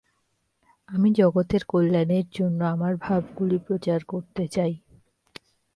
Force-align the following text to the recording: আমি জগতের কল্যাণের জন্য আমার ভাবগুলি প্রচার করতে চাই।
আমি 0.89 1.09
জগতের 1.13 1.63
কল্যাণের 1.65 2.25
জন্য 2.33 2.59
আমার 2.65 2.93
ভাবগুলি 2.95 3.57
প্রচার 3.57 3.99
করতে 4.03 4.43
চাই। 4.47 4.73